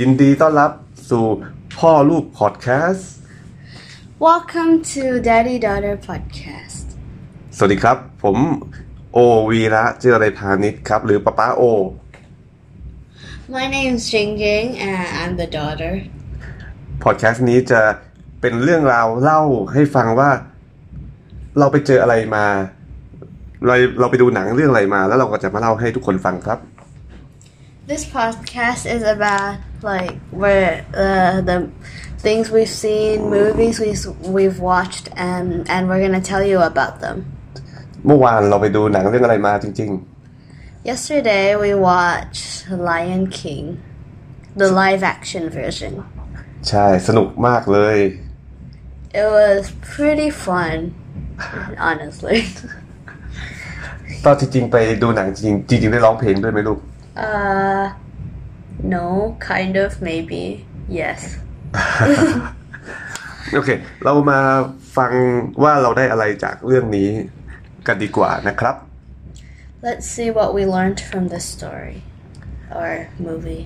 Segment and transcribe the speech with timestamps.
[0.00, 0.72] ยินดีต้อนรับ
[1.10, 1.24] สู่
[1.78, 3.10] พ่อลูกพอดแคสต์
[4.26, 6.86] Welcome to Daddy Daughter Podcast.
[7.56, 8.36] สวัสดีครับ ผม
[9.12, 9.18] โอ
[9.50, 11.62] วีระเจริญพาณิชย์ครับ หรือป้าป้าโอ
[13.54, 15.92] My name's Jing Jing and I'm the daughter.
[17.02, 17.82] พอดแคสต์นี้จะ
[18.40, 19.40] เป็นเรื่องราวเล่า
[19.72, 20.30] ให้ฟังว่า
[21.58, 22.46] เราไปเจออะไรมา
[23.66, 26.58] เราเราไปดูหนังเรื่องอะไรมา แล้วเราก็จะมาเล่าให้ทุกคนฟังครับ
[27.90, 31.57] This podcast is about like where uh, the
[32.25, 34.03] things we've seen, movies we've,
[34.37, 37.17] we've watched, and and we're gonna tell you about them.
[38.05, 39.91] เมื่อวานเราไปดูหนังเรื่องอะไรมาจริง
[40.89, 42.47] Yesterday we watched
[42.89, 43.65] Lion King,
[44.61, 45.93] the live action version.
[46.31, 47.97] ๆ ใช่สนุกมากเลย
[49.21, 49.61] It was
[49.93, 50.77] pretty fun,
[51.87, 52.39] honestly.
[54.25, 56.79] ตอนที่จริงไปดูหนังจริงจริงๆได้ร้องเพลงด้วยไหมลูก
[57.27, 57.83] Uh,
[58.82, 60.42] no, kind of, maybe,
[60.88, 61.20] yes.
[63.54, 63.70] โอเค
[64.04, 64.40] เรามา
[64.96, 65.12] ฟัง
[65.62, 67.08] ว่าเราได้อะไรจากเรื่องนี้
[67.86, 68.76] กันดีกว่านะครับ
[69.86, 71.96] Let's see what we learned from this story
[72.78, 72.90] or
[73.28, 73.62] movie.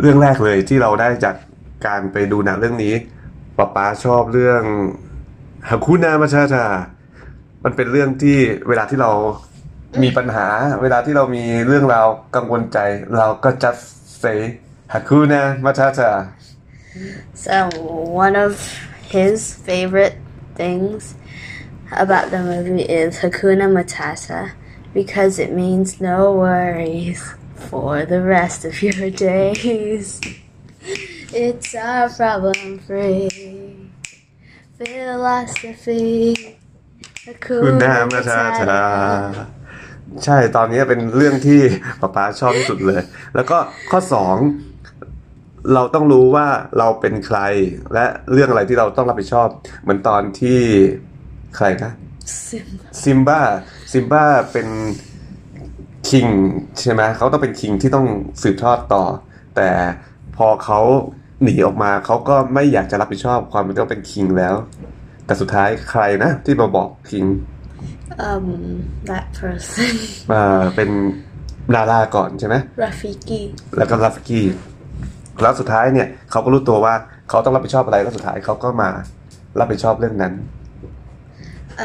[0.00, 1.36] เรื่องแรกเลยที่เราได้จาก
[1.86, 2.94] การไปดูหนังเรื่องนี้
[3.58, 4.62] ป๊าป๊าชอบเรื่อง
[5.68, 6.64] ฮาคุนามาชาชา
[7.64, 9.10] มันเป็นเรื่องที่เวลาที่เรา
[10.02, 10.46] มีปัญหา
[10.82, 12.06] เวลาที่เรามีเรื่องราว
[12.36, 12.78] กังวลใจ
[13.16, 14.26] เราก็จะเซ
[14.92, 16.12] ฮาคุนามาชาชา
[17.46, 17.56] So,
[18.24, 18.52] one of
[19.14, 20.16] his favorite
[20.60, 21.14] things
[22.04, 24.40] about the movie is Hakuna Matata
[24.92, 27.22] because it means no worries
[27.68, 30.20] for the rest of your days.
[31.44, 33.28] It's our problem free
[34.78, 36.56] philosophy.
[37.44, 38.82] คุณนามาชาชา
[40.24, 41.60] ใช่ตอนนี้เป็นเรื่องที่
[42.00, 43.02] ป๊าป๊าชอบที่สุดเลย
[43.34, 43.58] แล้วก็
[43.90, 44.36] ข้อสอง
[45.74, 46.46] เราต้องรู้ว่า
[46.78, 47.38] เราเป็นใคร
[47.94, 49.48] และเรื่องอะไรที่เราต้องรับผิดชอบ
[49.82, 50.58] เหมือนตอนที่
[51.56, 51.92] ใครนะ
[52.38, 52.86] Simba.
[53.02, 53.40] ซิมบ้า
[53.92, 54.68] ซิมบ้าเป็น
[56.08, 56.26] คิง
[56.80, 58.06] ใช่ไหมเขาต้องเป็นคิงที่ต้อง
[58.42, 59.04] สืบทอดต่อ
[59.56, 59.70] แต่
[60.36, 60.80] พอเขา
[61.42, 64.54] หนีออกมาเขาก็ไม่อยากจะรับผิดชอบความเป็นต้องเป็นคิงแล้ว
[65.26, 67.24] แต่สุดท้ายใครนะที่มาบอกคิง
[68.18, 68.46] Um,
[69.10, 69.90] that person.
[70.30, 70.90] เอ่อเป็น
[71.74, 73.40] นาราก่อนใช่ไหม Rafiki.
[73.78, 74.46] แล้วก็ลัฟกี้
[75.40, 76.94] แล้วสุดท้ายเนี่ยเขาก็รู้ตัวว่า
[77.28, 78.90] เขาต้องรับผิดชอบอะไรแล้วสุดท้ายเขาก็มา
[79.58, 80.34] รับผิดชอบเรื่องนั้น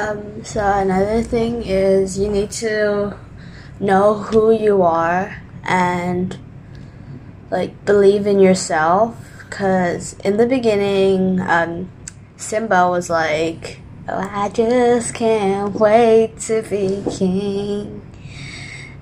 [0.00, 3.12] Um, so another thing is you need to
[3.88, 6.38] know who you are and
[7.50, 9.14] like believe in yourself.
[9.50, 11.90] Cause in the beginning, um,
[12.38, 18.02] Simba was like, "Oh, I just can't wait to be king."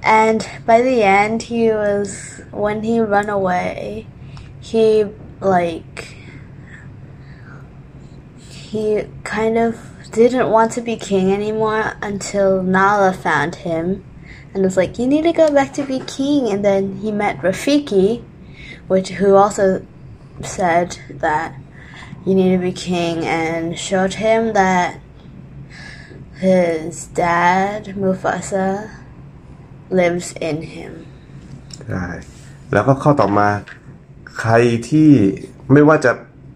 [0.02, 4.06] And by the end, he was when he ran away,
[4.60, 5.06] he
[5.40, 6.16] like
[8.70, 9.78] he kind of
[10.12, 14.04] didn't want to be king anymore until Nala found him
[14.54, 17.38] and was like, You need to go back to be king and then he met
[17.38, 18.22] Rafiki,
[18.86, 19.84] which who also
[20.42, 21.54] said that
[22.26, 25.00] you need to be king and showed him that
[26.44, 28.90] his dad, Mufasa,
[29.98, 30.92] lives in him.
[31.88, 32.06] ใช่
[32.72, 33.48] แล้วก็ข้อต่อมา
[34.40, 34.52] ใคร
[34.90, 35.10] ที่
[35.72, 36.12] ไม่ว่าจะ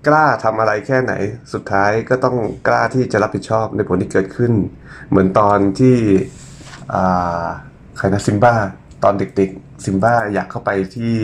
[0.07, 1.13] กล้าทำอะไรแค่ไหน
[1.53, 2.37] สุดท้ายก็ต้อง
[2.69, 4.53] กล้าที่จะรับผิดชอบในผลที่เกิดขึ้น
[5.09, 5.97] เหมือนตอนที่
[7.97, 8.55] ใครนะซิมบ้า
[9.03, 11.17] ตอนเด็กๆซิมบ้าอยากเข้าไปที่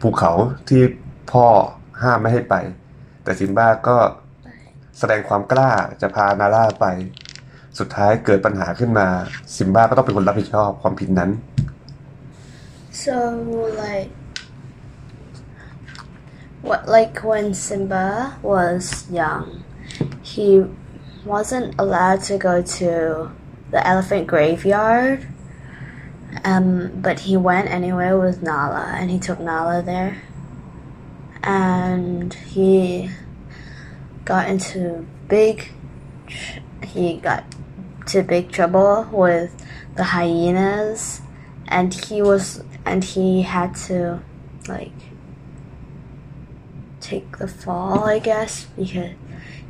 [0.00, 0.32] ภูเขา
[0.68, 0.82] ที่
[1.32, 1.46] พ่อ
[2.02, 2.54] ห้ามไม่ให้ไป
[3.30, 3.98] แต่ซิมบ้าก็
[4.98, 5.70] แสดงความกล้า
[6.02, 6.86] จะพานาร่าไป
[7.78, 9.08] สุดท้ายเกิดปัญหาขึ้นมา
[9.56, 11.30] ซิมบ้าก็ต้องเป็นคนรับผิดชอบความผิดนั้น
[13.02, 13.16] So
[13.82, 14.10] like
[16.68, 18.06] what like when Simba
[18.52, 18.84] was
[19.20, 19.44] young,
[20.32, 20.48] he
[21.34, 22.90] wasn't allowed to go to
[23.74, 25.18] the elephant graveyard.
[26.50, 26.68] Um,
[27.06, 30.12] but he went anyway with Nala and he took Nala there.
[31.42, 33.08] And he
[34.29, 35.55] got into big
[36.27, 36.59] tr-
[36.93, 37.43] he got
[38.05, 39.51] to big trouble with
[39.95, 41.21] the hyenas
[41.67, 44.19] and he was and he had to
[44.67, 44.99] like
[46.99, 49.13] take the fall i guess because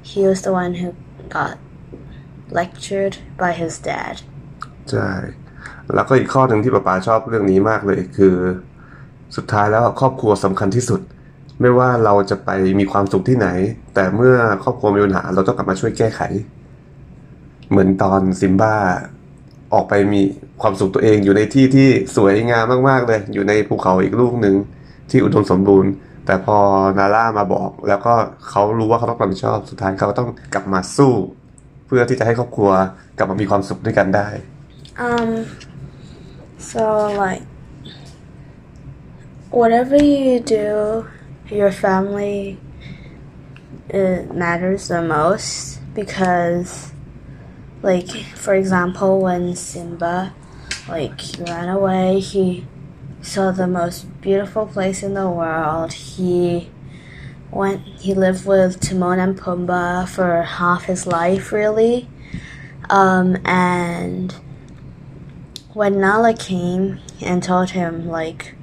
[0.01, 0.93] he was the one who
[1.29, 1.57] got
[2.49, 4.15] lectured by his dad
[4.91, 5.09] ใช่
[5.93, 8.35] แล้วก็อีกข้อหนึ่งที่ป๊าป๊าชอบเรื่องนี้มากเลยคือ
[9.35, 11.01] สุดท้ายแล้วครอบครัวสำคัญที่สุด
[11.60, 13.48] ไม่ว่าเราจะไปมีความสุขที่ไหน
[13.94, 16.20] แต่เมื่อครอบครัวมีปัญหาเราต้องกลับมาช่วยแก้ไข
[17.70, 18.74] เหมือนตอนซิมบ้า
[19.74, 20.20] ออกไปมี
[20.62, 24.56] ความสุขตัวเองอยู่ในที่ที่สวยงามมากๆเลย อยู่ในภูเขาอีกลูกหนึ่ง
[25.10, 25.90] ที่อุดมสมบูรณ์
[26.26, 26.58] แต่พอ
[26.98, 28.12] นาร่ามาบอก แล้วก็
[28.48, 31.12] เขารู้ว่าเขาต้องรับผิดชอบสุดท้ายเขาต้องกลับมาสู้
[31.86, 32.70] เพื่อที่จะให้ครอบครัว
[33.18, 34.28] กลับมามีความสุขด้วยกันได้
[35.08, 35.30] Um,
[36.70, 36.84] so
[37.22, 37.44] like,
[39.58, 40.68] whatever you do,
[41.50, 42.58] your family
[43.88, 46.92] it matters the most because,
[47.82, 50.34] like, for example, when Simba,
[50.88, 52.66] like, ran away, he
[53.20, 55.92] saw the most beautiful place in the world.
[55.92, 56.70] He
[57.50, 62.08] went, he lived with Timon and Pumbaa for half his life, really.
[62.88, 64.34] Um, and
[65.74, 68.54] when Nala came and told him like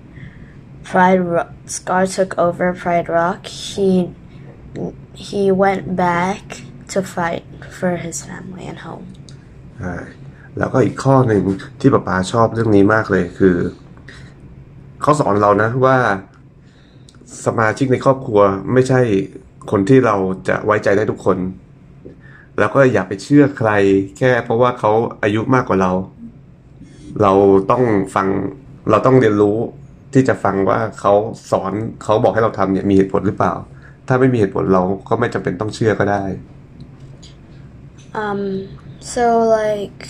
[0.89, 3.89] Pride Rock, Scar took over Pride Rock, he
[5.27, 6.43] he went back
[6.91, 7.45] to fight
[7.77, 9.05] for his family and home.
[9.79, 9.95] ใช่
[10.57, 11.43] แล้วก็อีกข้อหนึ่ง
[11.79, 13.55] ที่ป๊าป๊าชอบเรื่องนี้มากเลยคือ
[15.01, 15.97] เขาสอนเรานะว่า
[17.45, 18.39] สมาชิกในครอบครัว
[18.73, 19.01] ไม่ใช่
[19.71, 20.15] คนที่เรา
[20.49, 21.37] จะไว้ใจได้ทุกคน
[22.59, 23.71] แล้วก็อย่าไปเชื่อใคร
[24.17, 24.91] แค่เพราะว่าเขา
[25.23, 25.91] อายุมากกว่าเรา
[27.21, 27.31] เรา
[27.71, 27.83] ต้อง
[28.15, 28.27] ฟัง
[28.89, 29.57] เราต้องเรียนรู้
[30.13, 31.13] ที่จะฟังว่าเขา
[31.51, 31.71] สอน
[32.03, 33.53] เขาบอกให้เราทำเนี่ยมีเหตุผลหรือเปล่า
[34.07, 36.23] ถ้าไม่มีเหตุผลเราก็ไม่จำเป็นต้องเชื่อก็ได้
[38.23, 38.41] Um,
[39.13, 39.23] so
[39.59, 40.01] like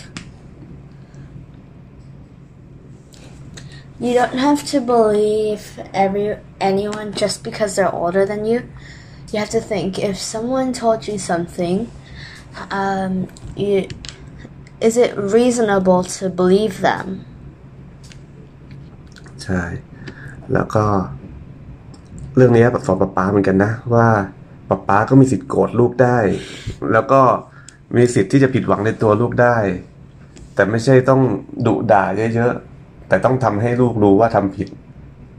[3.99, 5.63] you don't have to believe
[5.93, 8.59] every anyone just because they're older than you.
[9.31, 11.91] You have to think if someone told you something,
[12.71, 13.89] um, you,
[14.79, 17.25] is it reasonable to believe them?
[19.43, 19.63] ใช่
[20.53, 20.83] แล้วก็
[22.35, 24.07] เรื่องนี้แบบสอนป๊าป๊าเหมือนกันนะว่า
[24.69, 26.17] ป๊าป๊าก็มีสิทธิ์โกรธลูกได้
[26.93, 27.21] แล้วก็
[27.95, 29.57] มีสิทธิ์ที่จะผิดหวังในตัวลูกได้
[30.55, 31.21] แต่ไม่ใช่ต้อง
[31.65, 32.03] ดุด่า
[32.35, 34.67] เยอะๆแต่ต้องทำให้ลูกรู้ว่าทำผิด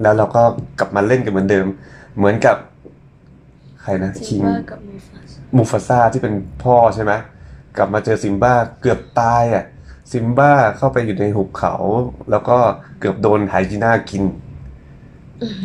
[0.03, 0.43] แล้วเราก็
[0.79, 1.67] กลับมาเล่นกันเหมือนเดิม
[2.17, 2.57] เหมือนกับ
[3.83, 5.39] ใครนะคิง Simba got Mufasa.
[5.57, 7.13] มูฟาซาที่เป็นพ่อใช่ไหม
[7.77, 9.65] กลับมาเจอซิมบ้าเกือบตายอะ
[10.13, 11.75] ซิมบ้าเข้าไปอยู่ในหุบเขา
[12.31, 12.59] แล้วก็
[13.01, 14.23] เกือบโดนไฮจีน่ากิน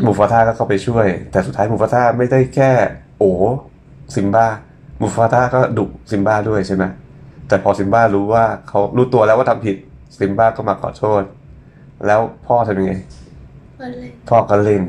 [0.06, 2.72] มูฟาซาก็เข้าไปช่วย แต่สุดท้ายมูฟาซาไม่ได้แค่
[3.20, 3.32] โอ้
[4.16, 4.46] ซิมบ้า
[5.02, 6.84] มูฟาซาก็ดุซิมบ้าด้วยใช่ไหม
[7.48, 9.78] แต่พอซิมบ้ารู้ว่าเขารู้ตัวแล้วว่าทำผิด
[10.18, 11.24] ซิมบ้าก็มาขอโทษ
[12.06, 12.94] แล้วพ่อทำยังไง
[14.30, 14.84] พ่อก็เล่น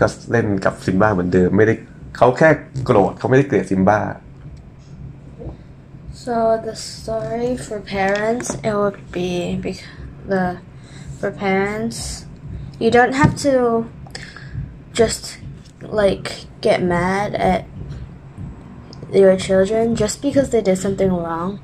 [0.00, 1.74] ก็เล่นกับซิมบ้าเหมือนเดิม ไม่ได้
[2.16, 2.48] เขาแค่
[2.84, 4.00] โกรธเขาไม่ได้เกลียดซิมบ้า
[6.24, 6.36] So
[6.68, 9.90] the story for parents, it would be bec-
[10.32, 10.44] the
[11.18, 11.98] for parents,
[12.82, 13.52] you don't have to
[14.92, 15.38] just
[15.80, 17.66] like get mad at
[19.12, 21.60] your children just because they did something wrong.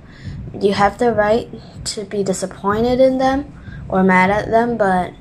[0.61, 1.49] You have the right
[1.87, 3.53] to be disappointed in them
[3.89, 5.15] or mad at them, but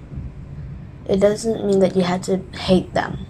[1.08, 3.26] it doesn't mean that you have to hate them.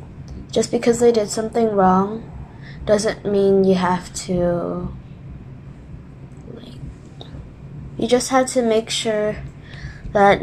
[0.52, 2.32] Just because they did something wrong
[2.86, 4.90] doesn't mean you have to
[6.54, 6.74] like
[7.98, 9.36] you just have to make sure
[10.14, 10.42] that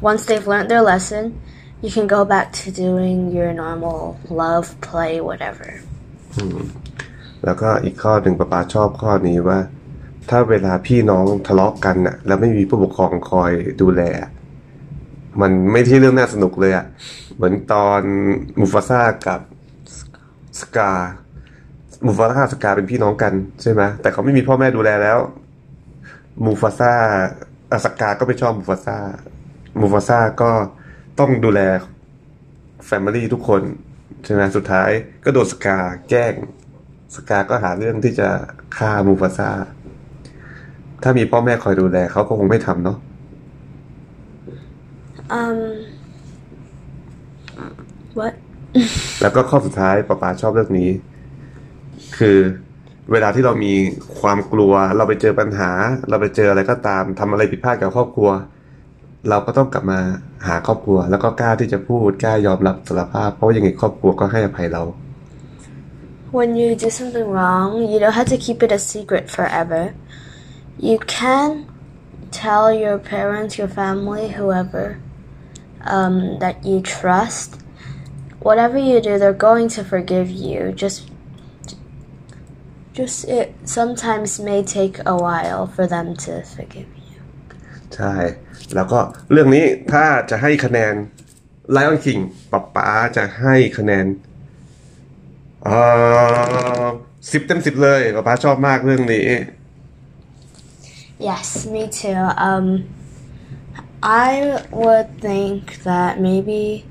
[0.00, 1.42] once they've learned their lesson,
[1.82, 5.70] you can go back to doing your normal love, play, whatever.
[7.44, 9.58] แล้วก็อีกข้อหนึ่งป้าป๊าชอบข้อนี้ว่า
[10.30, 14.02] ถ้าเวลาพี่น้องทะเลาะกันน่ะ แล้วไม่มีผู้ปกครองคอยดูแล
[15.40, 16.84] มันไม่ใช่เรื่องน่าสนุกเลยอะ่ะ
[17.36, 18.00] เหมือนตอน
[18.60, 19.40] มูฟาซ่ากับ
[20.60, 20.90] สกา
[22.06, 23.32] มูฟาซ่าสกาเป็นพี่น้องกัน
[23.62, 25.18] ใช่ไหมแต่เขาไม่มีพ่อแม่ดูแลแล้ว
[26.44, 26.92] มูฟาซ่า
[27.72, 28.96] อสกาก็ไม่ชอบมูฟาซ่า
[29.80, 30.50] มูฟาซ่าก็
[31.18, 31.60] ต้องดูแล
[32.86, 33.62] แฟมิลี่ทุกคน
[34.24, 34.90] ใช่ไหมสุดท้าย
[35.24, 36.34] ก็โดนสกาแกล้ง
[37.14, 38.28] สกาก็หาเรื่องที่จะ
[38.76, 39.50] ฆ่ามูฟาซ่า
[41.02, 42.98] ถ้ามีพ่อแม่คอยดูแลเขาก็คงไม่ทำเนาะ
[45.40, 45.58] Um,
[48.18, 48.34] what?
[49.22, 50.90] แล้วก็ข้อสุดท้ายป๊าป๊าชอบเรื่องนี้
[52.18, 52.38] คือ
[53.12, 53.74] เวลาที่เรามี
[54.20, 55.70] ความกลัว เราไปเจอปัญหา
[56.08, 58.30] เราไปเจออะไรก็ตามทำอะไรผิดพลาดกับครอบครัว
[59.29, 59.99] เราก็ต้องกลับมา
[60.47, 64.83] หาครอบครัว แล้วก็กล้าที่จะพูดกล้ายอมรับสารภาพ เพราะว่ายังไงครอบครัวก็ให้อภัยเรา
[66.37, 69.83] When you do something wrong, you don't have to keep it a secret forever.
[70.89, 71.49] You can
[72.43, 74.85] tell your parents, your family, whoever
[75.95, 77.61] um, that you trust.
[78.39, 80.73] Whatever you do, they're going to forgive you.
[80.73, 81.09] Just,
[82.91, 87.01] just it sometimes may take a while for them to forgive you.
[87.95, 88.13] ใช่
[88.74, 88.98] แล้วก็
[89.32, 90.94] เรื่องนี้ถ้าจะให้คะแนน
[91.76, 92.20] Lion King
[92.52, 94.06] ป๊าป๊าจะให้คะแนน
[95.64, 95.76] เอ่
[96.82, 96.84] อ
[97.32, 99.28] สิบเต็มสิบเลยป๊าป๊าชอบมากเรื่องนี้
[101.30, 102.22] Yes, me too.
[102.48, 102.66] Um,
[104.02, 106.86] I would think that maybe,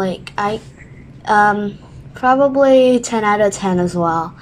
[0.00, 0.60] like I,
[1.26, 1.78] Um,
[2.14, 4.34] probably 10 out of 10 as well.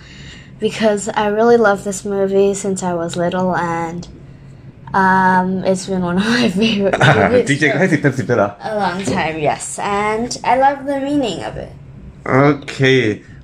[0.58, 4.06] Because I really love this movie since I was little and
[5.02, 6.96] um, it's been one of my favorite
[7.48, 9.64] จริง movies ๆให้สิบเต็มสิบเลยเหรอ for a long time, yes.
[10.04, 11.72] And I love the meaning of it.
[12.28, 12.36] โอ
[12.70, 12.78] เค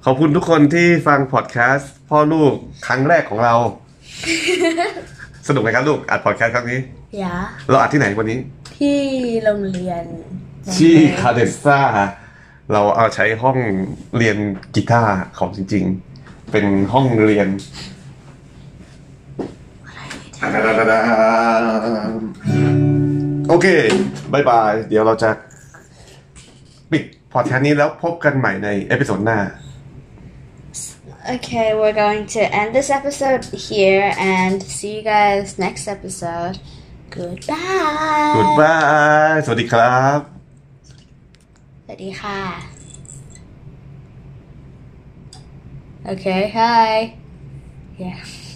[0.04, 2.52] ขอบคุณทุกคนที่ฟังพอดแคสต์พ่อลูก
[2.86, 3.54] ครั้งแรกของเรา
[5.48, 6.80] สนุกไหมครับลูกอัดพอดแคสต์ครั้งนี้
[7.22, 7.42] Yeah.
[7.70, 8.38] เราอัดที่ไหนวันนี้
[8.76, 8.98] ที่
[9.44, 10.04] โรงเรียน
[10.76, 11.80] ที่คาเดซ่า
[12.72, 13.58] เราเอาใช้ห้อง
[14.16, 14.36] เรียน
[14.74, 15.84] กีตาร์ของจริง
[16.18, 17.48] ๆ เป็นห้องเรียน
[23.48, 23.66] โอเค
[24.32, 25.30] bye bye เดี๋ยวเราจะ
[26.92, 27.02] ปิด
[27.32, 29.40] พอดแคสต์นี้แล้วพบกันใหม่ใน episode หน้า
[31.36, 36.56] Okay, we're going to end this episode here and see you guys next episode.
[37.16, 38.32] Goodbye.
[38.36, 40.18] Goodbye สวัสดีครับ
[41.84, 42.40] สวัสดีค่ะ
[46.12, 46.90] Okay, hi.
[47.98, 48.47] Yeah.